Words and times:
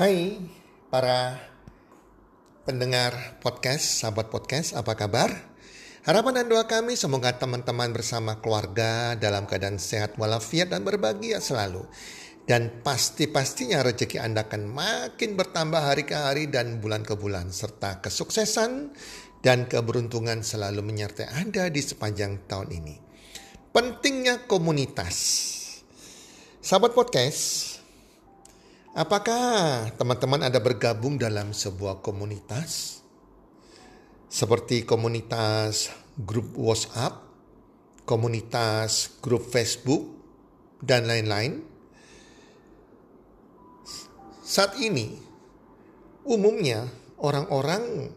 Hai 0.00 0.40
para 0.88 1.36
pendengar 2.64 3.36
podcast, 3.44 4.00
sahabat 4.00 4.32
podcast, 4.32 4.72
apa 4.72 4.96
kabar? 4.96 5.28
Harapan 6.08 6.40
dan 6.40 6.48
doa 6.48 6.64
kami 6.64 6.96
semoga 6.96 7.36
teman-teman 7.36 7.92
bersama 7.92 8.40
keluarga 8.40 9.12
dalam 9.20 9.44
keadaan 9.44 9.76
sehat 9.76 10.16
walafiat 10.16 10.72
dan 10.72 10.88
berbahagia 10.88 11.44
selalu. 11.44 11.84
Dan 12.48 12.80
pasti-pastinya 12.80 13.84
rezeki 13.84 14.24
Anda 14.24 14.48
akan 14.48 14.72
makin 14.72 15.36
bertambah 15.36 15.84
hari 15.84 16.08
ke 16.08 16.16
hari 16.16 16.48
dan 16.48 16.80
bulan 16.80 17.04
ke 17.04 17.12
bulan. 17.12 17.52
Serta 17.52 18.00
kesuksesan 18.00 18.96
dan 19.44 19.68
keberuntungan 19.68 20.40
selalu 20.40 20.80
menyertai 20.80 21.28
Anda 21.28 21.68
di 21.68 21.84
sepanjang 21.84 22.48
tahun 22.48 22.72
ini. 22.72 22.96
Pentingnya 23.68 24.48
komunitas. 24.48 25.16
Sahabat 26.64 26.96
podcast, 26.96 27.69
Apakah 28.90 29.86
teman-teman 29.94 30.50
ada 30.50 30.58
bergabung 30.58 31.14
dalam 31.14 31.54
sebuah 31.54 32.02
komunitas? 32.02 32.98
Seperti 34.26 34.82
komunitas 34.82 35.94
grup 36.18 36.58
WhatsApp, 36.58 37.22
komunitas 38.02 39.14
grup 39.22 39.46
Facebook, 39.46 40.10
dan 40.82 41.06
lain-lain. 41.06 41.62
Saat 44.42 44.74
ini, 44.82 45.14
umumnya 46.26 46.90
orang-orang 47.22 48.10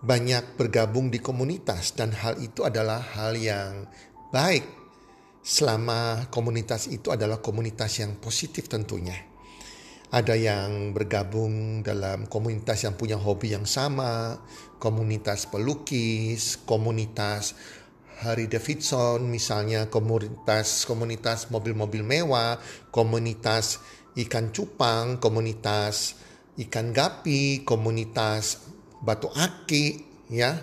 banyak 0.00 0.56
bergabung 0.56 1.12
di 1.12 1.20
komunitas 1.20 1.92
dan 1.92 2.16
hal 2.16 2.40
itu 2.40 2.64
adalah 2.64 3.04
hal 3.20 3.36
yang 3.36 3.84
baik 4.32 4.64
selama 5.44 6.24
komunitas 6.32 6.88
itu 6.88 7.12
adalah 7.12 7.44
komunitas 7.44 8.00
yang 8.00 8.16
positif 8.16 8.64
tentunya 8.64 9.29
ada 10.10 10.34
yang 10.34 10.90
bergabung 10.90 11.86
dalam 11.86 12.26
komunitas 12.26 12.82
yang 12.82 12.98
punya 12.98 13.14
hobi 13.14 13.54
yang 13.54 13.62
sama, 13.62 14.42
komunitas 14.82 15.46
pelukis, 15.46 16.58
komunitas 16.66 17.54
Harry 18.26 18.50
Davidson 18.50 19.30
misalnya, 19.30 19.86
komunitas 19.86 20.82
komunitas 20.82 21.46
mobil-mobil 21.54 22.02
mewah, 22.02 22.58
komunitas 22.90 23.78
ikan 24.18 24.50
cupang, 24.50 25.22
komunitas 25.22 26.18
ikan 26.58 26.90
gapi, 26.90 27.62
komunitas 27.62 28.66
batu 28.98 29.30
aki 29.30 30.02
ya 30.26 30.58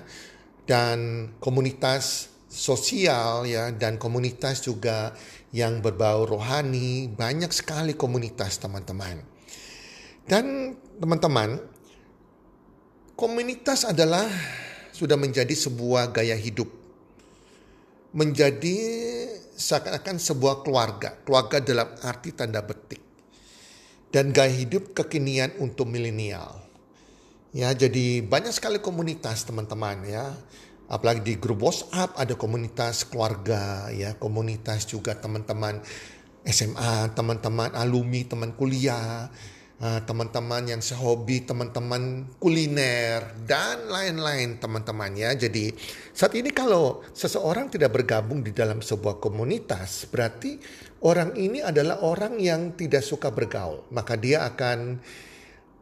dan 0.67 1.31
komunitas 1.39 2.35
sosial 2.51 3.47
ya 3.47 3.71
dan 3.71 3.95
komunitas 3.95 4.59
juga 4.59 5.15
yang 5.55 5.79
berbau 5.79 6.27
rohani. 6.27 7.07
Banyak 7.07 7.55
sekali 7.55 7.95
komunitas 7.95 8.59
teman-teman 8.59 9.36
dan 10.27 10.75
teman-teman, 10.99 11.63
komunitas 13.15 13.87
adalah 13.87 14.27
sudah 14.91 15.15
menjadi 15.15 15.55
sebuah 15.55 16.11
gaya 16.11 16.35
hidup. 16.35 16.67
Menjadi 18.11 18.75
seakan-akan 19.55 20.19
sebuah 20.19 20.67
keluarga, 20.67 21.15
keluarga 21.23 21.63
dalam 21.63 21.87
arti 22.03 22.35
tanda 22.35 22.59
petik. 22.59 22.99
Dan 24.11 24.35
gaya 24.35 24.51
hidup 24.51 24.91
kekinian 24.91 25.55
untuk 25.63 25.87
milenial. 25.87 26.59
Ya, 27.55 27.71
jadi 27.71 28.19
banyak 28.19 28.51
sekali 28.51 28.83
komunitas 28.83 29.47
teman-teman 29.47 30.03
ya. 30.03 30.35
Apalagi 30.91 31.23
di 31.23 31.33
grup 31.39 31.63
WhatsApp 31.63 32.15
ada 32.19 32.35
komunitas 32.35 33.07
keluarga 33.07 33.91
ya, 33.91 34.15
komunitas 34.19 34.87
juga 34.87 35.15
teman-teman 35.15 35.83
SMA, 36.47 37.11
teman-teman 37.11 37.75
alumni, 37.75 38.23
teman 38.23 38.55
kuliah 38.55 39.27
Ah, 39.77 40.01
teman-teman 40.01 40.65
yang 40.65 40.81
sehobi, 40.81 41.45
teman-teman 41.45 42.25
kuliner, 42.41 43.21
dan 43.45 43.85
lain-lain 43.85 44.57
teman-teman 44.57 45.13
ya. 45.13 45.29
Jadi 45.37 45.69
saat 46.17 46.33
ini 46.33 46.49
kalau 46.49 47.05
seseorang 47.13 47.69
tidak 47.69 47.93
bergabung 47.93 48.41
di 48.41 48.57
dalam 48.57 48.81
sebuah 48.81 49.21
komunitas, 49.21 50.09
berarti 50.09 50.57
orang 51.05 51.37
ini 51.37 51.61
adalah 51.61 52.01
orang 52.01 52.41
yang 52.41 52.73
tidak 52.73 53.05
suka 53.05 53.29
bergaul. 53.29 53.85
Maka 53.93 54.17
dia 54.17 54.49
akan 54.49 54.97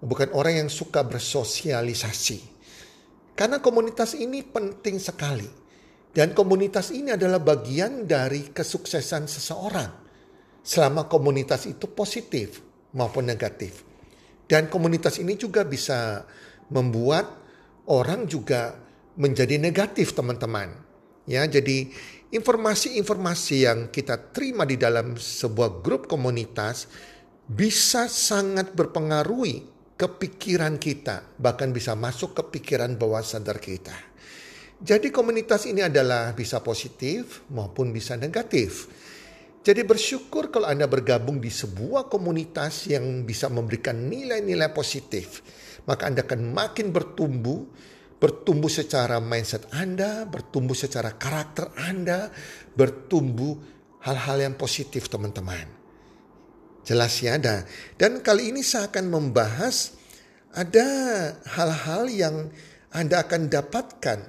bukan 0.04 0.28
orang 0.36 0.68
yang 0.68 0.70
suka 0.72 1.08
bersosialisasi. 1.08 2.44
Karena 3.32 3.64
komunitas 3.64 4.12
ini 4.20 4.44
penting 4.44 5.00
sekali. 5.00 5.48
Dan 6.12 6.36
komunitas 6.36 6.92
ini 6.92 7.16
adalah 7.16 7.40
bagian 7.40 8.04
dari 8.04 8.52
kesuksesan 8.52 9.32
seseorang. 9.32 10.04
Selama 10.68 11.08
komunitas 11.08 11.64
itu 11.64 11.88
positif 11.88 12.65
maupun 12.96 13.28
negatif. 13.28 13.84
Dan 14.48 14.72
komunitas 14.72 15.20
ini 15.20 15.36
juga 15.36 15.68
bisa 15.68 16.24
membuat 16.72 17.28
orang 17.92 18.26
juga 18.26 18.80
menjadi 19.20 19.60
negatif 19.60 20.16
teman-teman. 20.16 20.72
Ya, 21.26 21.44
jadi 21.46 21.90
informasi-informasi 22.30 23.56
yang 23.66 23.80
kita 23.90 24.32
terima 24.32 24.64
di 24.64 24.78
dalam 24.78 25.18
sebuah 25.18 25.82
grup 25.82 26.06
komunitas 26.06 26.86
bisa 27.46 28.10
sangat 28.10 28.74
berpengaruhi 28.74 29.66
kepikiran 29.96 30.78
kita, 30.78 31.38
bahkan 31.40 31.72
bisa 31.72 31.96
masuk 31.96 32.36
ke 32.38 32.44
pikiran 32.60 32.94
bawah 33.00 33.24
sadar 33.24 33.58
kita. 33.58 33.96
Jadi 34.76 35.08
komunitas 35.08 35.64
ini 35.72 35.82
adalah 35.88 36.36
bisa 36.36 36.60
positif 36.60 37.48
maupun 37.48 37.96
bisa 37.96 38.20
negatif. 38.20 38.92
Jadi 39.66 39.82
bersyukur 39.82 40.54
kalau 40.54 40.70
Anda 40.70 40.86
bergabung 40.86 41.42
di 41.42 41.50
sebuah 41.50 42.06
komunitas 42.06 42.86
yang 42.86 43.26
bisa 43.26 43.50
memberikan 43.50 43.98
nilai-nilai 43.98 44.70
positif. 44.70 45.42
Maka 45.90 46.06
Anda 46.06 46.22
akan 46.22 46.54
makin 46.54 46.94
bertumbuh, 46.94 47.66
bertumbuh 48.22 48.70
secara 48.70 49.18
mindset 49.18 49.66
Anda, 49.74 50.30
bertumbuh 50.30 50.78
secara 50.78 51.18
karakter 51.18 51.74
Anda, 51.82 52.30
bertumbuh 52.78 53.58
hal-hal 54.06 54.46
yang 54.46 54.54
positif 54.54 55.10
teman-teman. 55.10 55.66
Jelas 56.86 57.18
ya 57.26 57.42
ada. 57.42 57.66
Dan 57.98 58.22
kali 58.22 58.54
ini 58.54 58.62
saya 58.62 58.94
akan 58.94 59.10
membahas 59.10 59.98
ada 60.54 60.86
hal-hal 61.58 62.06
yang 62.14 62.36
Anda 62.94 63.26
akan 63.26 63.50
dapatkan 63.50 64.20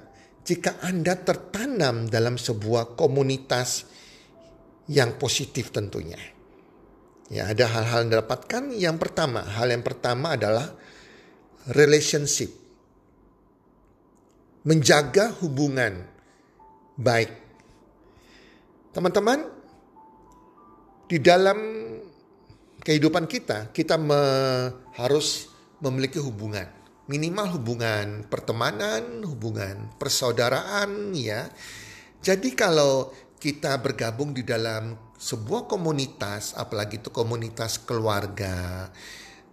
jika 0.41 0.81
Anda 0.81 1.13
tertanam 1.13 2.09
dalam 2.09 2.41
sebuah 2.41 2.97
komunitas 2.97 3.85
yang 4.87 5.19
positif 5.19 5.71
tentunya. 5.75 6.19
Ya, 7.27 7.51
ada 7.51 7.67
hal-hal 7.67 8.07
yang 8.07 8.11
didapatkan. 8.15 8.63
Yang 8.71 8.97
pertama, 9.03 9.43
hal 9.43 9.67
yang 9.67 9.83
pertama 9.83 10.39
adalah 10.39 10.71
relationship. 11.75 12.51
Menjaga 14.63 15.35
hubungan 15.43 16.07
baik. 16.95 17.31
Teman-teman, 18.95 19.43
di 21.07 21.19
dalam 21.19 21.59
kehidupan 22.79 23.27
kita, 23.27 23.71
kita 23.75 23.99
me, 23.99 24.21
harus 24.95 25.51
memiliki 25.83 26.19
hubungan. 26.23 26.67
Minimal 27.07 27.59
hubungan 27.59 28.27
pertemanan, 28.27 29.23
hubungan 29.23 29.91
persaudaraan 29.95 31.15
ya. 31.15 31.47
Jadi 32.19 32.51
kalau 32.51 33.11
kita 33.37 33.77
bergabung 33.77 34.33
di 34.33 34.41
dalam 34.41 34.97
sebuah 35.17 35.69
komunitas, 35.69 36.57
apalagi 36.57 37.01
itu 37.01 37.09
komunitas 37.13 37.81
keluarga, 37.81 38.89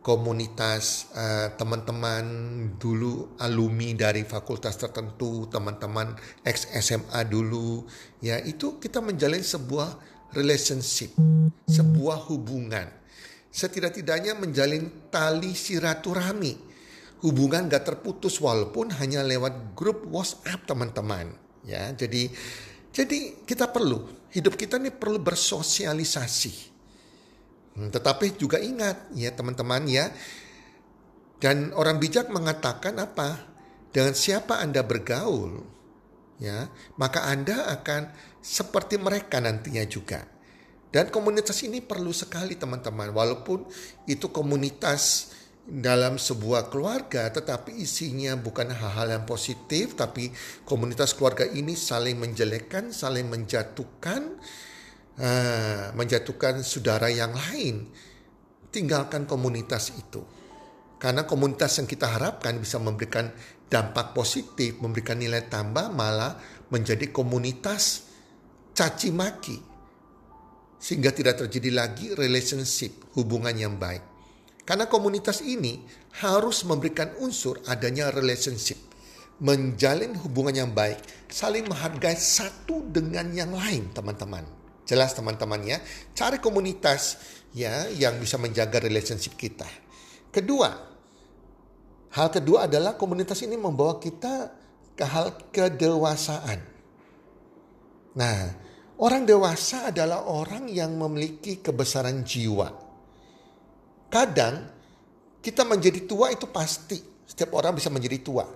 komunitas 0.04 1.08
uh, 1.16 1.48
teman-teman 1.56 2.24
dulu 2.76 3.36
alumni 3.40 3.96
dari 3.96 4.24
fakultas 4.28 4.76
tertentu, 4.76 5.48
teman-teman 5.48 6.12
ex 6.44 6.68
SMA 6.80 7.24
dulu, 7.24 7.88
ya 8.20 8.36
itu 8.44 8.76
kita 8.76 9.00
menjalin 9.00 9.40
sebuah 9.40 9.96
relationship, 10.36 11.16
sebuah 11.64 12.28
hubungan. 12.28 12.88
Setidak-tidaknya 13.54 14.34
menjalin 14.34 15.08
tali 15.14 15.54
silaturahmi. 15.54 16.74
Hubungan 17.22 17.70
gak 17.70 17.88
terputus 17.88 18.36
walaupun 18.42 18.92
hanya 19.00 19.24
lewat 19.24 19.72
grup 19.72 20.04
WhatsApp 20.10 20.66
teman-teman. 20.68 21.32
Ya, 21.64 21.88
jadi 21.96 22.28
jadi 22.94 23.42
kita 23.42 23.74
perlu, 23.74 24.06
hidup 24.30 24.54
kita 24.54 24.78
ini 24.78 24.94
perlu 24.94 25.18
bersosialisasi. 25.18 26.54
Hmm, 27.74 27.90
tetapi 27.90 28.38
juga 28.38 28.62
ingat 28.62 29.10
ya 29.18 29.34
teman-teman 29.34 29.82
ya, 29.90 30.14
dan 31.42 31.74
orang 31.74 31.98
bijak 31.98 32.30
mengatakan 32.30 32.94
apa? 33.02 33.50
Dengan 33.90 34.14
siapa 34.14 34.62
Anda 34.62 34.86
bergaul, 34.86 35.58
ya, 36.38 36.70
maka 36.94 37.26
Anda 37.26 37.66
akan 37.74 38.14
seperti 38.38 38.94
mereka 39.02 39.42
nantinya 39.42 39.82
juga. 39.90 40.22
Dan 40.94 41.10
komunitas 41.10 41.58
ini 41.66 41.82
perlu 41.82 42.14
sekali 42.14 42.54
teman-teman, 42.54 43.10
walaupun 43.10 43.66
itu 44.06 44.30
komunitas 44.30 45.34
dalam 45.64 46.20
sebuah 46.20 46.68
keluarga 46.68 47.32
tetapi 47.32 47.72
isinya 47.80 48.36
bukan 48.36 48.68
hal-hal 48.68 49.16
yang 49.16 49.24
positif 49.24 49.96
tapi 49.96 50.28
komunitas 50.68 51.16
keluarga 51.16 51.48
ini 51.48 51.72
saling 51.72 52.20
menjelekkan, 52.20 52.92
saling 52.92 53.24
menjatuhkan 53.32 54.36
uh, 55.18 55.96
menjatuhkan 55.96 56.60
saudara 56.60 57.08
yang 57.08 57.32
lain. 57.32 57.88
Tinggalkan 58.68 59.24
komunitas 59.24 59.94
itu. 59.94 60.20
Karena 60.98 61.28
komunitas 61.28 61.78
yang 61.78 61.86
kita 61.86 62.10
harapkan 62.10 62.58
bisa 62.58 62.80
memberikan 62.82 63.30
dampak 63.70 64.16
positif, 64.16 64.80
memberikan 64.82 65.20
nilai 65.20 65.46
tambah 65.46 65.92
malah 65.94 66.38
menjadi 66.72 67.12
komunitas 67.14 68.10
caci 68.74 69.14
maki. 69.14 69.58
Sehingga 70.80 71.14
tidak 71.14 71.46
terjadi 71.46 71.70
lagi 71.70 72.12
relationship, 72.12 73.14
hubungan 73.14 73.54
yang 73.54 73.78
baik. 73.78 74.13
Karena 74.64 74.88
komunitas 74.88 75.44
ini 75.44 75.84
harus 76.24 76.64
memberikan 76.64 77.12
unsur 77.20 77.60
adanya 77.68 78.08
relationship. 78.12 78.80
Menjalin 79.44 80.16
hubungan 80.24 80.64
yang 80.64 80.70
baik, 80.72 81.04
saling 81.28 81.68
menghargai 81.68 82.16
satu 82.16 82.80
dengan 82.88 83.28
yang 83.34 83.52
lain 83.52 83.92
teman-teman. 83.92 84.46
Jelas 84.88 85.12
teman-teman 85.12 85.60
ya, 85.64 85.78
cari 86.16 86.40
komunitas 86.40 87.20
ya 87.52 87.88
yang 87.92 88.16
bisa 88.16 88.40
menjaga 88.40 88.80
relationship 88.80 89.36
kita. 89.36 89.68
Kedua, 90.32 90.94
Hal 92.14 92.30
kedua 92.30 92.70
adalah 92.70 92.94
komunitas 92.94 93.42
ini 93.42 93.58
membawa 93.58 93.98
kita 93.98 94.54
ke 94.94 95.02
hal 95.02 95.50
kedewasaan. 95.50 96.62
Nah, 98.14 98.38
orang 99.02 99.26
dewasa 99.26 99.90
adalah 99.90 100.22
orang 100.30 100.70
yang 100.70 100.94
memiliki 100.94 101.58
kebesaran 101.58 102.22
jiwa. 102.22 102.70
Kadang 104.14 104.70
kita 105.42 105.66
menjadi 105.66 106.06
tua 106.06 106.30
itu 106.30 106.46
pasti, 106.54 107.02
setiap 107.26 107.58
orang 107.58 107.74
bisa 107.74 107.90
menjadi 107.90 108.22
tua. 108.22 108.46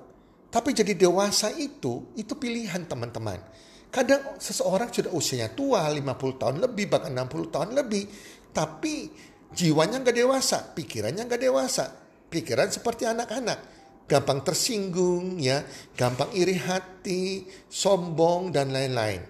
Tapi 0.47 0.71
jadi 0.71 0.95
dewasa 0.95 1.51
itu, 1.59 2.15
itu 2.15 2.39
pilihan 2.39 2.87
teman-teman. 2.87 3.43
Kadang 3.91 4.39
seseorang 4.39 4.95
sudah 4.95 5.11
usianya 5.11 5.51
tua, 5.51 5.91
50 5.91 6.39
tahun 6.39 6.57
lebih, 6.63 6.87
bahkan 6.87 7.11
60 7.11 7.51
tahun 7.51 7.71
lebih. 7.75 8.07
Tapi 8.55 9.11
jiwanya 9.51 9.99
nggak 9.99 10.15
dewasa, 10.15 10.63
pikirannya 10.79 11.27
nggak 11.27 11.43
dewasa 11.43 12.07
pikiran 12.29 12.69
seperti 12.69 13.09
anak-anak, 13.09 13.59
gampang 14.07 14.45
tersinggung 14.45 15.41
ya, 15.41 15.65
gampang 15.97 16.31
iri 16.37 16.57
hati, 16.57 17.49
sombong 17.67 18.53
dan 18.53 18.73
lain-lain. 18.73 19.25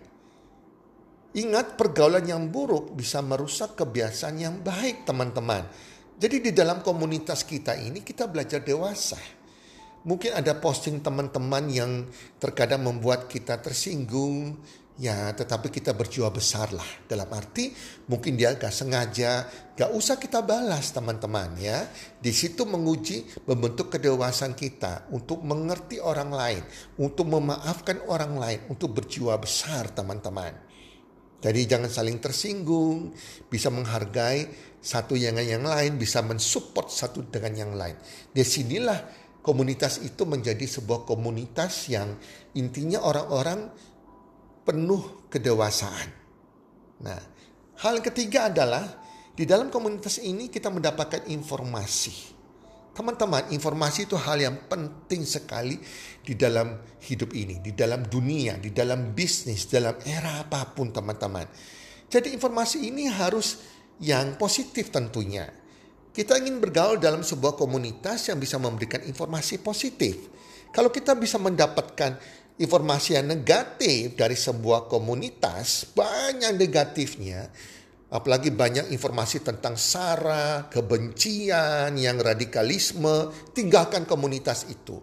Ingat 1.38 1.78
pergaulan 1.78 2.26
yang 2.26 2.50
buruk 2.50 2.98
bisa 2.98 3.22
merusak 3.22 3.78
kebiasaan 3.78 4.36
yang 4.42 4.56
baik 4.58 5.06
teman-teman. 5.06 5.62
Jadi 6.18 6.42
di 6.42 6.50
dalam 6.50 6.82
komunitas 6.82 7.46
kita 7.46 7.78
ini 7.78 8.02
kita 8.02 8.26
belajar 8.26 8.58
dewasa. 8.66 9.18
Mungkin 10.02 10.34
ada 10.34 10.58
posting 10.58 10.98
teman-teman 10.98 11.64
yang 11.70 11.92
terkadang 12.42 12.82
membuat 12.82 13.30
kita 13.30 13.62
tersinggung, 13.62 14.58
Ya, 14.98 15.30
tetapi 15.30 15.70
kita 15.70 15.94
berjuang 15.94 16.34
besar 16.34 16.74
lah. 16.74 17.06
Dalam 17.06 17.30
arti 17.30 17.70
mungkin 18.10 18.34
dia 18.34 18.58
gak 18.58 18.74
sengaja, 18.74 19.46
gak 19.78 19.94
usah 19.94 20.18
kita 20.18 20.42
balas 20.42 20.90
teman-teman 20.90 21.54
ya. 21.54 21.86
Di 22.18 22.34
situ 22.34 22.66
menguji 22.66 23.46
membentuk 23.46 23.94
kedewasaan 23.94 24.58
kita 24.58 25.06
untuk 25.14 25.46
mengerti 25.46 26.02
orang 26.02 26.34
lain, 26.34 26.62
untuk 26.98 27.30
memaafkan 27.30 28.02
orang 28.10 28.42
lain, 28.42 28.60
untuk 28.66 28.98
berjuang 28.98 29.38
besar 29.38 29.86
teman-teman. 29.94 30.66
Jadi 31.38 31.70
jangan 31.70 31.86
saling 31.86 32.18
tersinggung, 32.18 33.14
bisa 33.46 33.70
menghargai 33.70 34.50
satu 34.82 35.14
yang 35.14 35.38
yang 35.38 35.62
lain, 35.62 35.94
bisa 35.94 36.18
mensupport 36.18 36.90
satu 36.90 37.22
dengan 37.30 37.54
yang 37.54 37.72
lain. 37.78 37.94
Di 38.34 38.42
sinilah 38.42 39.06
komunitas 39.38 40.02
itu 40.02 40.26
menjadi 40.26 40.66
sebuah 40.66 41.06
komunitas 41.06 41.86
yang 41.94 42.18
intinya 42.58 43.06
orang-orang 43.06 43.70
penuh 44.66 45.30
kedewasaan. 45.30 46.10
Nah, 47.06 47.22
hal 47.86 48.02
ketiga 48.02 48.50
adalah 48.50 48.84
di 49.38 49.46
dalam 49.46 49.70
komunitas 49.70 50.18
ini 50.18 50.50
kita 50.50 50.74
mendapatkan 50.74 51.30
informasi. 51.30 52.37
Teman-teman, 52.98 53.54
informasi 53.54 54.10
itu 54.10 54.18
hal 54.18 54.42
yang 54.42 54.66
penting 54.66 55.22
sekali 55.22 55.78
di 56.18 56.34
dalam 56.34 56.82
hidup 56.98 57.30
ini, 57.30 57.62
di 57.62 57.70
dalam 57.70 58.02
dunia, 58.02 58.58
di 58.58 58.74
dalam 58.74 59.14
bisnis, 59.14 59.70
dalam 59.70 59.94
era 60.02 60.42
apa 60.42 60.66
pun 60.74 60.90
teman-teman. 60.90 61.46
Jadi 62.10 62.34
informasi 62.34 62.90
ini 62.90 63.06
harus 63.06 63.62
yang 64.02 64.34
positif 64.34 64.90
tentunya. 64.90 65.46
Kita 66.10 66.42
ingin 66.42 66.58
bergaul 66.58 66.98
dalam 66.98 67.22
sebuah 67.22 67.54
komunitas 67.54 68.34
yang 68.34 68.42
bisa 68.42 68.58
memberikan 68.58 69.06
informasi 69.06 69.62
positif. 69.62 70.18
Kalau 70.74 70.90
kita 70.90 71.14
bisa 71.14 71.38
mendapatkan 71.38 72.18
informasi 72.58 73.14
yang 73.14 73.30
negatif 73.30 74.18
dari 74.18 74.34
sebuah 74.34 74.90
komunitas, 74.90 75.86
banyak 75.94 76.50
negatifnya. 76.50 77.46
Apalagi 78.08 78.48
banyak 78.48 78.88
informasi 78.88 79.44
tentang 79.44 79.76
sara, 79.76 80.64
kebencian, 80.72 81.92
yang 82.00 82.16
radikalisme, 82.16 83.28
tinggalkan 83.52 84.08
komunitas 84.08 84.64
itu. 84.72 84.96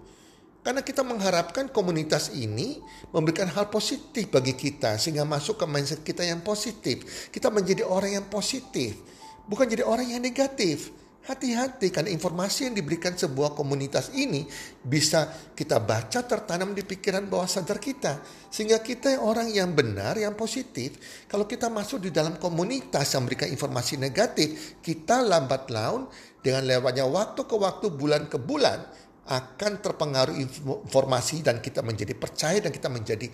Karena 0.66 0.82
kita 0.82 1.06
mengharapkan 1.06 1.70
komunitas 1.70 2.34
ini 2.34 2.82
memberikan 3.14 3.46
hal 3.54 3.70
positif 3.70 4.34
bagi 4.34 4.58
kita 4.58 4.98
sehingga 4.98 5.22
masuk 5.22 5.62
ke 5.62 5.66
mindset 5.70 6.02
kita 6.02 6.26
yang 6.26 6.42
positif. 6.42 7.30
Kita 7.30 7.54
menjadi 7.54 7.86
orang 7.86 8.18
yang 8.18 8.26
positif, 8.26 8.98
bukan 9.46 9.70
jadi 9.70 9.86
orang 9.86 10.10
yang 10.10 10.26
negatif. 10.26 10.90
Hati-hati 11.26 11.90
karena 11.90 12.14
informasi 12.14 12.70
yang 12.70 12.78
diberikan 12.78 13.18
sebuah 13.18 13.58
komunitas 13.58 14.14
ini 14.14 14.46
bisa 14.86 15.26
kita 15.58 15.82
baca 15.82 16.22
tertanam 16.22 16.78
di 16.78 16.86
pikiran 16.86 17.26
bawah 17.26 17.50
sadar 17.50 17.82
kita. 17.82 18.22
Sehingga 18.54 18.78
kita 18.86 19.18
orang 19.18 19.50
yang 19.50 19.74
benar, 19.74 20.22
yang 20.22 20.38
positif. 20.38 20.94
Kalau 21.26 21.50
kita 21.50 21.66
masuk 21.74 22.06
di 22.06 22.14
dalam 22.14 22.38
komunitas 22.38 23.10
yang 23.18 23.26
memberikan 23.26 23.50
informasi 23.50 23.98
negatif, 23.98 24.78
kita 24.86 25.26
lambat 25.26 25.74
laun 25.74 26.06
dengan 26.46 26.62
lewatnya 26.62 27.10
waktu 27.10 27.42
ke 27.42 27.56
waktu, 27.58 27.86
bulan 27.90 28.30
ke 28.30 28.38
bulan 28.38 28.86
akan 29.26 29.82
terpengaruh 29.82 30.38
informasi 30.86 31.42
dan 31.42 31.58
kita 31.58 31.82
menjadi 31.82 32.14
percaya 32.14 32.62
dan 32.62 32.70
kita 32.70 32.86
menjadi 32.94 33.26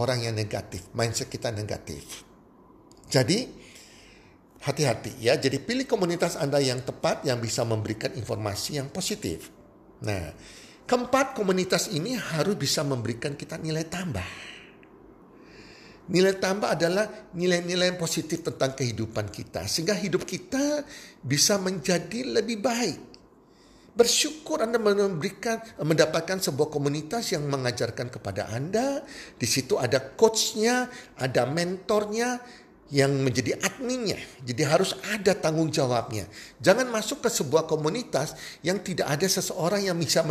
orang 0.00 0.24
yang 0.24 0.32
negatif. 0.32 0.88
Mindset 0.96 1.28
kita 1.28 1.52
negatif. 1.52 2.24
Jadi 3.12 3.67
hati-hati 4.62 5.22
ya. 5.22 5.38
Jadi 5.38 5.62
pilih 5.62 5.86
komunitas 5.86 6.34
Anda 6.34 6.58
yang 6.58 6.82
tepat 6.82 7.26
yang 7.26 7.38
bisa 7.38 7.62
memberikan 7.62 8.14
informasi 8.14 8.82
yang 8.82 8.88
positif. 8.90 9.50
Nah, 10.02 10.34
keempat 10.86 11.34
komunitas 11.38 11.90
ini 11.90 12.14
harus 12.18 12.54
bisa 12.58 12.82
memberikan 12.82 13.34
kita 13.38 13.58
nilai 13.58 13.86
tambah. 13.86 14.26
Nilai 16.08 16.40
tambah 16.40 16.72
adalah 16.72 17.04
nilai-nilai 17.36 17.92
yang 17.92 18.00
positif 18.00 18.40
tentang 18.40 18.72
kehidupan 18.72 19.28
kita 19.28 19.68
sehingga 19.68 19.92
hidup 19.92 20.24
kita 20.24 20.80
bisa 21.20 21.60
menjadi 21.60 22.40
lebih 22.40 22.64
baik. 22.64 22.98
Bersyukur 23.92 24.62
Anda 24.62 24.80
memberikan 24.80 25.58
mendapatkan 25.82 26.38
sebuah 26.38 26.70
komunitas 26.70 27.34
yang 27.34 27.44
mengajarkan 27.50 28.08
kepada 28.08 28.48
Anda. 28.48 29.02
Di 29.36 29.44
situ 29.44 29.74
ada 29.74 29.98
coachnya, 30.14 30.86
ada 31.18 31.44
mentornya, 31.50 32.40
yang 32.88 33.12
menjadi 33.20 33.60
adminnya. 33.60 34.16
Jadi 34.44 34.62
harus 34.64 34.96
ada 35.12 35.36
tanggung 35.36 35.68
jawabnya. 35.68 36.24
Jangan 36.60 36.88
masuk 36.88 37.24
ke 37.24 37.28
sebuah 37.28 37.68
komunitas 37.68 38.32
yang 38.64 38.80
tidak 38.80 39.12
ada 39.12 39.26
seseorang 39.28 39.84
yang 39.84 39.96
bisa 39.96 40.24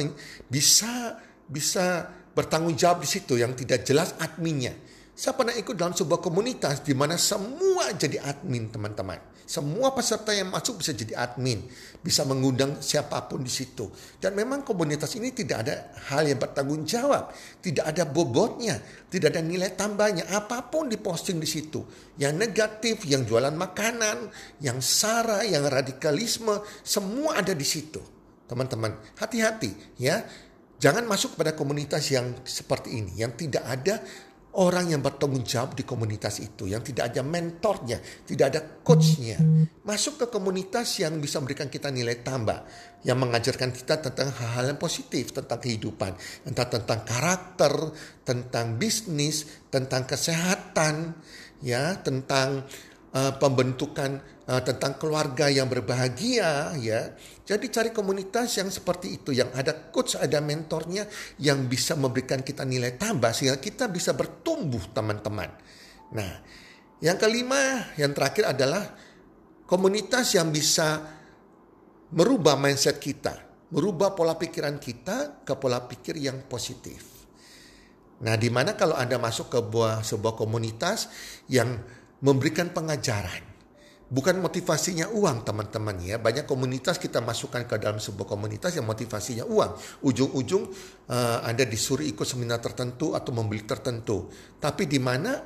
bisa 0.49 1.21
bisa 1.47 2.09
bertanggung 2.33 2.77
jawab 2.77 3.01
di 3.01 3.09
situ 3.09 3.37
yang 3.37 3.53
tidak 3.53 3.85
jelas 3.85 4.13
adminnya. 4.17 4.73
Saya 5.17 5.33
pernah 5.33 5.53
ikut 5.57 5.73
dalam 5.73 5.97
sebuah 5.97 6.21
komunitas 6.21 6.85
di 6.85 6.93
mana 6.93 7.17
semua 7.17 7.89
jadi 7.97 8.21
admin 8.21 8.69
teman-teman. 8.69 9.17
Semua 9.47 9.95
peserta 9.95 10.35
yang 10.35 10.51
masuk 10.51 10.83
bisa 10.83 10.91
jadi 10.91 11.15
admin, 11.23 11.63
bisa 12.03 12.27
mengundang 12.27 12.83
siapa 12.83 13.15
pun 13.31 13.39
di 13.39 13.47
situ. 13.47 13.87
Dan 14.19 14.35
memang 14.35 14.67
komunitas 14.67 15.15
ini 15.15 15.31
tidak 15.31 15.63
ada 15.63 15.95
hal 16.11 16.27
yang 16.27 16.35
bertanggung 16.35 16.83
jawab, 16.83 17.31
tidak 17.63 17.87
ada 17.87 18.03
bobotnya, 18.03 18.75
tidak 19.07 19.31
ada 19.31 19.39
nilai 19.39 19.71
tambahnya, 19.71 20.27
apa 20.35 20.67
pun 20.67 20.91
diposting 20.91 21.39
di 21.39 21.47
situ. 21.47 21.79
Yang 22.19 22.33
negatif, 22.35 23.07
yang 23.07 23.23
jualan 23.23 23.55
makanan, 23.55 24.27
yang 24.59 24.83
sara, 24.83 25.47
yang 25.47 25.63
radikalisme, 25.63 26.59
semua 26.83 27.39
ada 27.39 27.55
di 27.55 27.63
situ. 27.63 28.03
Teman-teman, 28.51 28.99
hati-hati 29.15 29.95
ya. 29.95 30.27
Jangan 30.77 31.09
masuk 31.09 31.39
pada 31.39 31.57
komunitas 31.57 32.05
yang 32.13 32.37
seperti 32.45 33.01
ini, 33.01 33.17
yang 33.17 33.33
tidak 33.33 33.65
ada 33.65 33.97
orang 34.57 34.89
yang 34.89 35.05
bertanggung 35.05 35.45
jawab 35.45 35.77
di 35.77 35.85
komunitas 35.85 36.41
itu, 36.41 36.65
yang 36.65 36.81
tidak 36.81 37.13
ada 37.13 37.21
mentornya, 37.21 38.01
tidak 38.25 38.45
ada 38.49 38.59
coachnya. 38.81 39.37
Masuk 39.85 40.17
ke 40.17 40.25
komunitas 40.33 40.97
yang 40.97 41.21
bisa 41.21 41.37
memberikan 41.37 41.69
kita 41.69 41.93
nilai 41.93 42.25
tambah, 42.25 42.65
yang 43.05 43.21
mengajarkan 43.21 43.69
kita 43.69 44.01
tentang 44.01 44.33
hal-hal 44.33 44.73
yang 44.73 44.81
positif, 44.81 45.29
tentang 45.29 45.61
kehidupan, 45.61 46.17
entah 46.49 46.65
tentang 46.65 47.05
karakter, 47.05 47.93
tentang 48.25 48.81
bisnis, 48.81 49.69
tentang 49.69 50.09
kesehatan, 50.09 51.13
ya, 51.61 52.01
tentang 52.01 52.65
uh, 53.13 53.33
pembentukan 53.39 54.19
uh, 54.47 54.61
tentang 54.63 54.99
keluarga 54.99 55.47
yang 55.47 55.69
berbahagia, 55.71 56.75
ya 56.81 57.15
jadi 57.47 57.63
cari 57.71 57.89
komunitas 57.95 58.59
yang 58.59 58.67
seperti 58.67 59.23
itu, 59.23 59.31
yang 59.31 59.47
ada 59.55 59.71
coach, 59.91 60.19
ada 60.19 60.43
mentornya, 60.43 61.07
yang 61.39 61.63
bisa 61.71 61.95
memberikan 61.95 62.43
kita 62.43 62.67
nilai 62.67 62.99
tambah 62.99 63.31
sehingga 63.31 63.55
kita 63.55 63.87
bisa 63.87 64.11
bertumbuh 64.11 64.83
teman-teman. 64.91 65.47
Nah, 66.11 66.31
yang 66.99 67.15
kelima, 67.15 67.93
yang 67.95 68.11
terakhir 68.11 68.51
adalah 68.51 68.83
komunitas 69.63 70.35
yang 70.35 70.51
bisa 70.51 71.03
merubah 72.11 72.59
mindset 72.59 72.99
kita. 72.99 73.47
merubah 73.67 74.15
pola 74.15 74.39
pikiran 74.39 74.79
kita 74.79 75.43
ke 75.43 75.53
pola 75.59 75.83
pikir 75.83 76.15
yang 76.15 76.47
positif. 76.47 77.03
Nah, 78.23 78.39
di 78.39 78.47
mana 78.49 78.73
kalau 78.79 78.95
Anda 78.95 79.19
masuk 79.19 79.51
ke 79.51 79.59
sebuah, 79.59 80.07
sebuah 80.07 80.33
komunitas 80.39 81.11
yang 81.51 81.75
memberikan 82.23 82.73
pengajaran, 82.73 83.43
bukan 84.07 84.39
motivasinya 84.39 85.11
uang 85.11 85.43
teman-teman 85.43 85.97
ya. 86.01 86.15
Banyak 86.17 86.47
komunitas 86.47 86.97
kita 86.97 87.21
masukkan 87.21 87.67
ke 87.67 87.75
dalam 87.77 87.99
sebuah 88.01 88.25
komunitas 88.25 88.73
yang 88.73 88.87
motivasinya 88.87 89.45
uang. 89.45 90.03
Ujung-ujung 90.05 90.63
uh, 91.11 91.39
Anda 91.45 91.67
disuruh 91.67 92.05
ikut 92.05 92.25
seminar 92.25 92.63
tertentu 92.63 93.13
atau 93.13 93.31
membeli 93.35 93.67
tertentu. 93.67 94.31
Tapi 94.57 94.89
di 94.89 94.97
mana 94.97 95.43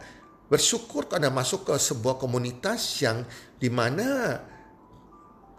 bersyukur 0.51 1.07
Anda 1.11 1.31
masuk 1.31 1.71
ke 1.71 1.75
sebuah 1.79 2.19
komunitas 2.19 3.01
yang 3.03 3.23
di 3.55 3.71
mana 3.71 4.39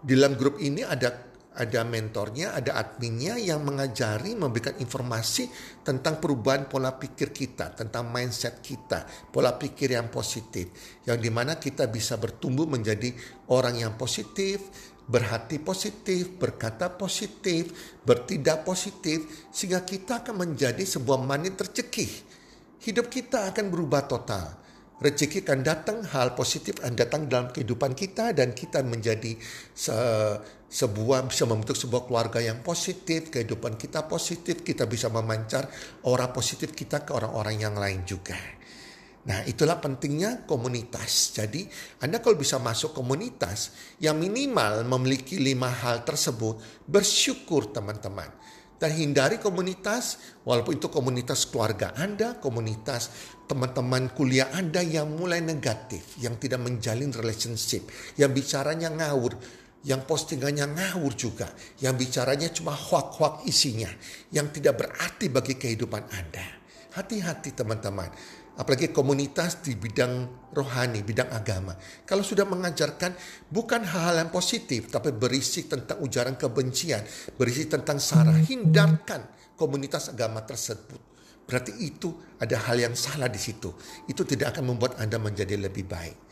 di 0.03 0.13
dalam 0.19 0.35
grup 0.35 0.59
ini 0.59 0.83
ada 0.83 1.32
ada 1.53 1.85
mentornya, 1.85 2.57
ada 2.57 2.73
adminnya 2.81 3.37
yang 3.37 3.61
mengajari, 3.61 4.33
memberikan 4.33 4.73
informasi 4.81 5.49
tentang 5.85 6.17
perubahan 6.17 6.65
pola 6.65 6.97
pikir 6.97 7.29
kita, 7.29 7.77
tentang 7.77 8.09
mindset 8.09 8.57
kita, 8.63 9.05
pola 9.29 9.53
pikir 9.53 9.93
yang 9.93 10.09
positif, 10.09 10.73
yang 11.05 11.21
di 11.21 11.29
mana 11.29 11.61
kita 11.61 11.85
bisa 11.85 12.17
bertumbuh 12.17 12.65
menjadi 12.65 13.13
orang 13.53 13.77
yang 13.85 13.93
positif, 13.93 14.65
berhati 15.05 15.61
positif, 15.61 16.39
berkata 16.39 16.89
positif, 16.89 17.69
bertindak 18.01 18.65
positif, 18.65 19.49
sehingga 19.53 19.85
kita 19.85 20.25
akan 20.25 20.47
menjadi 20.47 20.81
sebuah 20.81 21.21
manis 21.21 21.53
tercekih. 21.59 22.11
Hidup 22.81 23.07
kita 23.13 23.53
akan 23.53 23.69
berubah 23.69 24.09
total 24.09 24.62
rezeki 25.03 25.43
akan 25.43 25.59
datang, 25.61 25.97
hal 26.07 26.31
positif 26.31 26.79
akan 26.79 26.95
datang 26.95 27.27
dalam 27.27 27.51
kehidupan 27.51 27.91
kita 27.91 28.31
dan 28.31 28.55
kita 28.55 28.79
menjadi 28.87 29.35
se 29.75 29.95
sebuah 30.73 31.29
bisa 31.29 31.45
membentuk 31.45 31.77
sebuah 31.77 32.09
keluarga 32.09 32.41
yang 32.41 32.65
positif, 32.65 33.29
kehidupan 33.29 33.77
kita 33.77 34.09
positif, 34.09 34.65
kita 34.65 34.89
bisa 34.89 35.05
memancar 35.05 35.69
aura 36.01 36.33
positif 36.33 36.73
kita 36.73 37.05
ke 37.05 37.13
orang-orang 37.13 37.61
yang 37.61 37.77
lain 37.77 38.01
juga. 38.01 38.33
Nah, 39.23 39.45
itulah 39.45 39.77
pentingnya 39.77 40.49
komunitas. 40.49 41.37
Jadi, 41.37 41.69
Anda 42.01 42.19
kalau 42.25 42.35
bisa 42.35 42.57
masuk 42.57 42.97
komunitas 42.97 43.71
yang 44.01 44.17
minimal 44.17 44.81
memiliki 44.97 45.37
lima 45.37 45.69
hal 45.69 46.01
tersebut, 46.01 46.57
bersyukur 46.89 47.69
teman-teman 47.69 48.27
dan 48.83 48.91
hindari 48.91 49.39
komunitas 49.39 50.35
walaupun 50.43 50.75
itu 50.75 50.91
komunitas 50.91 51.47
keluarga 51.47 51.95
Anda, 51.95 52.35
komunitas 52.35 53.15
teman-teman 53.47 54.11
kuliah 54.11 54.51
Anda 54.51 54.83
yang 54.83 55.15
mulai 55.15 55.39
negatif, 55.39 56.19
yang 56.19 56.35
tidak 56.35 56.59
menjalin 56.67 57.15
relationship, 57.15 57.87
yang 58.19 58.35
bicaranya 58.35 58.91
ngawur, 58.91 59.39
yang 59.87 60.03
postingannya 60.03 60.67
ngawur 60.75 61.15
juga, 61.15 61.47
yang 61.79 61.95
bicaranya 61.95 62.51
cuma 62.51 62.75
hoak-hoak 62.75 63.47
isinya, 63.47 63.87
yang 64.35 64.51
tidak 64.51 64.83
berarti 64.83 65.31
bagi 65.31 65.55
kehidupan 65.55 66.03
Anda. 66.11 66.59
Hati-hati 66.99 67.55
teman-teman 67.55 68.11
apalagi 68.53 68.93
komunitas 68.93 69.65
di 69.65 69.73
bidang 69.73 70.45
rohani, 70.53 71.01
bidang 71.01 71.33
agama. 71.33 71.73
Kalau 72.05 72.21
sudah 72.21 72.45
mengajarkan 72.45 73.17
bukan 73.49 73.81
hal-hal 73.81 74.25
yang 74.25 74.31
positif, 74.31 74.93
tapi 74.93 75.09
berisi 75.09 75.65
tentang 75.65 75.99
ujaran 76.05 76.37
kebencian, 76.37 77.01
berisi 77.35 77.65
tentang 77.65 77.97
sara, 77.97 78.33
hindarkan 78.37 79.25
komunitas 79.57 80.13
agama 80.13 80.45
tersebut. 80.45 81.13
Berarti 81.43 81.75
itu 81.83 82.15
ada 82.39 82.55
hal 82.55 82.79
yang 82.79 82.95
salah 82.95 83.27
di 83.27 83.41
situ. 83.41 83.75
Itu 84.07 84.23
tidak 84.23 84.55
akan 84.55 84.73
membuat 84.73 84.95
Anda 85.03 85.19
menjadi 85.19 85.59
lebih 85.59 85.83
baik. 85.83 86.22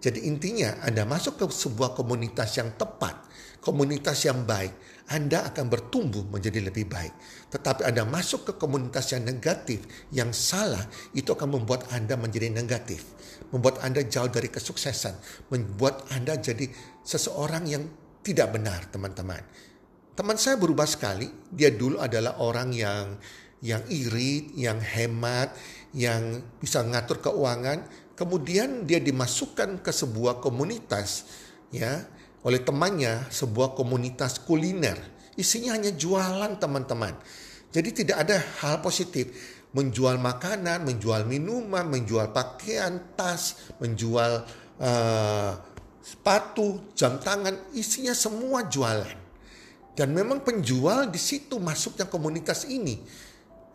Jadi 0.00 0.24
intinya 0.24 0.80
Anda 0.80 1.04
masuk 1.04 1.36
ke 1.36 1.44
sebuah 1.52 1.92
komunitas 1.92 2.56
yang 2.56 2.72
tepat, 2.72 3.20
komunitas 3.60 4.24
yang 4.24 4.48
baik, 4.48 4.72
Anda 5.12 5.44
akan 5.52 5.68
bertumbuh 5.68 6.24
menjadi 6.32 6.64
lebih 6.64 6.88
baik. 6.88 7.12
Tetapi 7.52 7.84
Anda 7.84 8.08
masuk 8.08 8.48
ke 8.48 8.52
komunitas 8.56 9.12
yang 9.12 9.28
negatif, 9.28 9.84
yang 10.08 10.32
salah, 10.32 10.88
itu 11.12 11.36
akan 11.36 11.60
membuat 11.60 11.92
Anda 11.92 12.16
menjadi 12.16 12.48
negatif. 12.48 13.04
Membuat 13.52 13.84
Anda 13.84 14.00
jauh 14.00 14.32
dari 14.32 14.48
kesuksesan. 14.48 15.46
Membuat 15.52 16.08
Anda 16.16 16.40
jadi 16.40 16.64
seseorang 17.04 17.68
yang 17.68 17.84
tidak 18.24 18.56
benar, 18.56 18.88
teman-teman. 18.88 19.44
Teman 20.16 20.36
saya 20.40 20.56
berubah 20.56 20.88
sekali. 20.88 21.28
Dia 21.52 21.72
dulu 21.72 22.00
adalah 22.00 22.40
orang 22.40 22.72
yang 22.72 23.20
yang 23.60 23.84
irit, 23.92 24.56
yang 24.56 24.80
hemat, 24.80 25.52
yang 25.92 26.40
bisa 26.60 26.80
ngatur 26.84 27.20
keuangan. 27.20 27.84
Kemudian 28.20 28.84
dia 28.84 29.00
dimasukkan 29.00 29.80
ke 29.80 29.88
sebuah 29.88 30.44
komunitas, 30.44 31.24
ya, 31.72 32.04
oleh 32.44 32.60
temannya 32.60 33.32
sebuah 33.32 33.72
komunitas 33.72 34.44
kuliner. 34.44 35.00
Isinya 35.40 35.72
hanya 35.72 35.88
jualan 35.96 36.60
teman-teman. 36.60 37.16
Jadi 37.72 38.04
tidak 38.04 38.28
ada 38.28 38.36
hal 38.60 38.84
positif. 38.84 39.56
Menjual 39.72 40.20
makanan, 40.20 40.84
menjual 40.84 41.24
minuman, 41.24 41.88
menjual 41.88 42.28
pakaian, 42.28 43.16
tas, 43.16 43.72
menjual 43.80 44.44
uh, 44.76 45.52
sepatu, 46.04 46.92
jam 46.92 47.16
tangan, 47.24 47.72
isinya 47.72 48.12
semua 48.12 48.68
jualan. 48.68 49.16
Dan 49.96 50.12
memang 50.12 50.44
penjual 50.44 51.08
di 51.08 51.16
situ 51.16 51.56
masuknya 51.56 52.04
komunitas 52.04 52.68
ini 52.68 53.00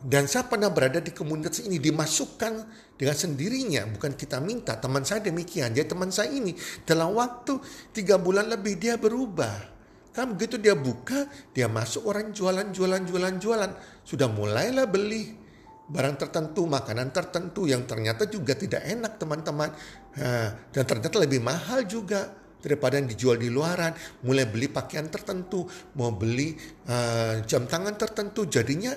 dan 0.06 0.30
saya 0.30 0.46
pernah 0.46 0.70
berada 0.70 1.02
di 1.02 1.10
komunitas 1.10 1.66
ini 1.66 1.82
dimasukkan 1.82 2.54
dengan 2.94 3.18
sendirinya, 3.18 3.90
bukan 3.90 4.14
kita 4.14 4.38
minta. 4.38 4.78
Teman 4.78 5.02
saya 5.02 5.26
demikian, 5.26 5.74
jadi 5.74 5.90
teman 5.90 6.14
saya 6.14 6.30
ini 6.30 6.54
dalam 6.86 7.18
waktu 7.18 7.58
tiga 7.90 8.22
bulan 8.22 8.46
lebih 8.46 8.78
dia 8.78 9.02
berubah. 9.02 9.74
Kan 10.14 10.38
begitu 10.38 10.62
dia 10.62 10.78
buka, 10.78 11.26
dia 11.58 11.66
masuk 11.66 12.06
orang 12.06 12.30
jualan, 12.30 12.70
jualan, 12.70 13.02
jualan, 13.02 13.36
jualan. 13.42 13.72
Sudah 14.06 14.30
mulailah 14.30 14.86
beli 14.86 15.34
barang 15.90 16.22
tertentu, 16.22 16.70
makanan 16.70 17.10
tertentu 17.10 17.66
yang 17.66 17.90
ternyata 17.90 18.30
juga 18.30 18.54
tidak 18.54 18.86
enak 18.86 19.18
teman-teman. 19.18 19.74
dan 20.72 20.84
ternyata 20.88 21.18
lebih 21.18 21.42
mahal 21.44 21.84
juga 21.84 22.46
daripada 22.66 22.98
yang 22.98 23.06
dijual 23.06 23.38
di 23.38 23.54
luaran. 23.54 23.94
Mulai 24.26 24.50
beli 24.50 24.72
pakaian 24.72 25.06
tertentu, 25.06 25.70
mau 25.94 26.10
beli 26.16 26.58
uh, 26.90 27.46
jam 27.46 27.70
tangan 27.70 27.94
tertentu. 27.94 28.50
Jadinya 28.50 28.96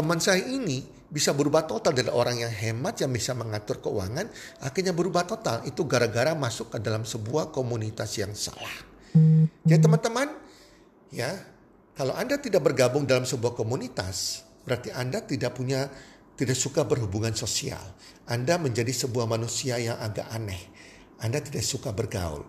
teman 0.00 0.16
saya 0.16 0.40
ini 0.48 0.80
bisa 1.12 1.36
berubah 1.36 1.68
total 1.68 1.92
dari 1.92 2.08
orang 2.08 2.40
yang 2.40 2.48
hemat 2.48 3.04
yang 3.04 3.12
bisa 3.12 3.36
mengatur 3.36 3.84
keuangan 3.84 4.32
akhirnya 4.64 4.96
berubah 4.96 5.28
total 5.28 5.60
itu 5.68 5.84
gara-gara 5.84 6.32
masuk 6.32 6.72
ke 6.72 6.78
dalam 6.80 7.04
sebuah 7.04 7.52
komunitas 7.52 8.16
yang 8.16 8.32
salah. 8.32 8.88
Jadi 9.60 9.76
teman-teman 9.76 10.32
ya 11.12 11.36
kalau 11.92 12.16
Anda 12.16 12.40
tidak 12.40 12.64
bergabung 12.64 13.04
dalam 13.04 13.28
sebuah 13.28 13.52
komunitas 13.52 14.40
berarti 14.64 14.88
Anda 14.88 15.20
tidak 15.20 15.52
punya 15.52 15.84
tidak 16.32 16.56
suka 16.56 16.88
berhubungan 16.88 17.36
sosial. 17.36 17.84
Anda 18.24 18.56
menjadi 18.56 19.04
sebuah 19.04 19.28
manusia 19.28 19.76
yang 19.76 20.00
agak 20.00 20.32
aneh. 20.32 20.72
Anda 21.20 21.44
tidak 21.44 21.60
suka 21.60 21.92
bergaul. 21.92 22.40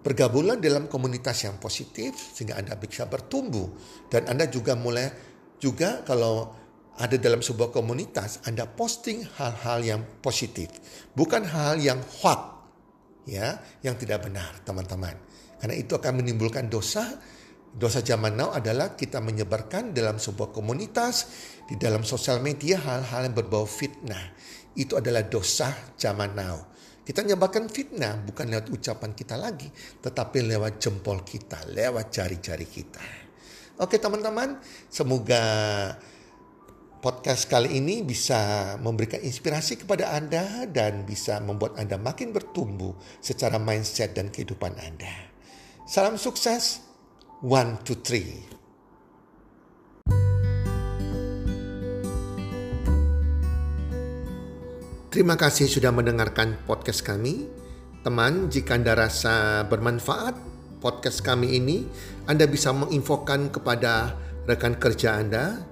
Bergabunglah 0.00 0.56
dalam 0.56 0.88
komunitas 0.88 1.44
yang 1.44 1.60
positif 1.60 2.16
sehingga 2.32 2.56
Anda 2.56 2.80
bisa 2.80 3.04
bertumbuh 3.04 3.68
dan 4.08 4.32
Anda 4.32 4.48
juga 4.48 4.72
mulai 4.72 5.12
juga 5.60 6.00
kalau 6.02 6.61
ada 6.98 7.16
dalam 7.16 7.40
sebuah 7.40 7.72
komunitas, 7.72 8.44
Anda 8.44 8.68
posting 8.68 9.24
hal-hal 9.40 9.80
yang 9.80 10.02
positif, 10.20 10.68
bukan 11.16 11.48
hal 11.48 11.80
yang 11.80 12.00
hoax, 12.20 12.42
ya, 13.24 13.56
yang 13.80 13.96
tidak 13.96 14.28
benar, 14.28 14.60
teman-teman. 14.66 15.16
Karena 15.62 15.74
itu 15.78 15.94
akan 15.94 16.20
menimbulkan 16.20 16.66
dosa. 16.66 17.06
Dosa 17.72 18.04
zaman 18.04 18.36
now 18.36 18.52
adalah 18.52 18.92
kita 18.92 19.24
menyebarkan 19.24 19.96
dalam 19.96 20.20
sebuah 20.20 20.52
komunitas, 20.52 21.24
di 21.64 21.80
dalam 21.80 22.04
sosial 22.04 22.44
media 22.44 22.76
hal-hal 22.76 23.24
yang 23.24 23.32
berbau 23.32 23.64
fitnah. 23.64 24.36
Itu 24.76 25.00
adalah 25.00 25.24
dosa 25.24 25.72
zaman 25.96 26.36
now. 26.36 26.68
Kita 27.00 27.24
menyebarkan 27.24 27.72
fitnah 27.72 28.20
bukan 28.20 28.52
lewat 28.52 28.68
ucapan 28.68 29.16
kita 29.16 29.40
lagi, 29.40 29.72
tetapi 30.04 30.44
lewat 30.44 30.76
jempol 30.76 31.24
kita, 31.24 31.64
lewat 31.72 32.12
jari-jari 32.12 32.68
kita. 32.68 33.02
Oke 33.80 33.96
teman-teman, 33.96 34.60
semoga 34.92 35.42
podcast 37.02 37.50
kali 37.50 37.82
ini 37.82 38.06
bisa 38.06 38.72
memberikan 38.78 39.18
inspirasi 39.18 39.82
kepada 39.82 40.14
Anda 40.14 40.70
dan 40.70 41.02
bisa 41.02 41.42
membuat 41.42 41.74
Anda 41.74 41.98
makin 41.98 42.30
bertumbuh 42.30 42.94
secara 43.18 43.58
mindset 43.58 44.14
dan 44.14 44.30
kehidupan 44.30 44.78
Anda. 44.78 45.10
Salam 45.82 46.14
sukses, 46.14 46.78
one, 47.42 47.82
two, 47.82 47.98
three. 47.98 48.46
Terima 55.10 55.34
kasih 55.34 55.66
sudah 55.66 55.90
mendengarkan 55.90 56.54
podcast 56.70 57.02
kami. 57.02 57.50
Teman, 58.06 58.46
jika 58.46 58.78
Anda 58.78 58.94
rasa 58.94 59.66
bermanfaat, 59.66 60.38
podcast 60.78 61.18
kami 61.26 61.58
ini, 61.58 61.82
Anda 62.30 62.46
bisa 62.46 62.70
menginfokan 62.70 63.50
kepada 63.50 64.14
rekan 64.46 64.78
kerja 64.78 65.18
Anda, 65.18 65.71